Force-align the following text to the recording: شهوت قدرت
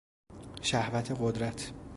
شهوت 0.61 1.11
قدرت 1.21 1.73